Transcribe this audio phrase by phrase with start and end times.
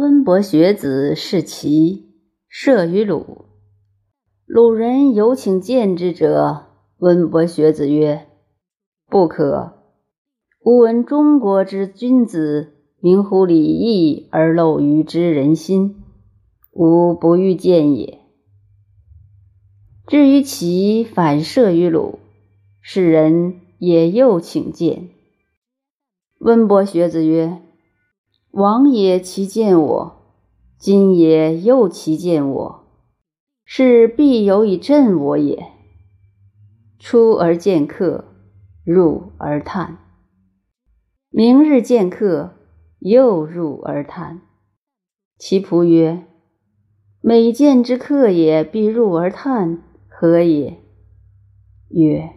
[0.00, 2.08] 温伯学子是齐，
[2.48, 3.44] 射于鲁。
[4.46, 8.26] 鲁人有请见之者，温伯学子曰
[9.10, 9.74] ：“不可。
[10.64, 16.02] 吾闻中国之君子，明乎礼义而陋于知人心，
[16.72, 18.20] 吾不欲见也。”
[20.08, 22.20] 至于齐，反射于鲁，
[22.80, 25.10] 世人也又请见。
[26.38, 27.60] 温伯学子曰。
[28.52, 30.16] 往也其见我，
[30.76, 32.84] 今也又其见我，
[33.64, 35.68] 是必有以振我也。
[36.98, 38.24] 出而见客，
[38.84, 39.98] 入而叹；
[41.30, 42.54] 明日见客，
[42.98, 44.42] 又入而叹。
[45.38, 46.26] 其仆曰
[47.22, 50.78] ：“每见之客也，必入而叹，何也？”
[51.88, 52.30] 曰：“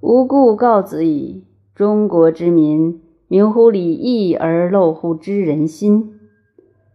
[0.00, 1.46] 吾故告子矣。
[1.74, 6.18] 中国之民。”明乎礼义而陋乎知人心。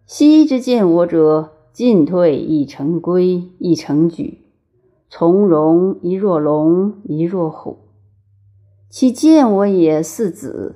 [0.06, 4.40] 昔之见我者，进退亦成规，亦成矩；
[5.10, 7.78] 从容一若龙，一若虎。
[8.90, 10.76] 其见我也似子，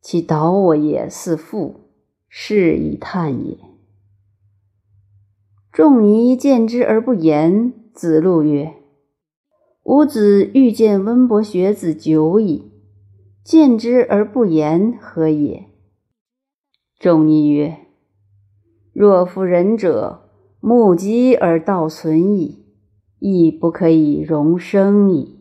[0.00, 1.80] 其导我也似父，
[2.28, 3.58] 是以叹也。
[5.72, 7.72] 仲尼见之而不言。
[7.92, 8.74] 子路曰
[9.82, 12.69] ：“吾子欲见温伯学子久矣。”
[13.50, 15.64] 见之而不言，何也？
[17.00, 17.78] 仲尼曰
[18.94, 22.64] ：“若夫仁者，目击而道存矣，
[23.18, 25.39] 亦不可以容生矣。”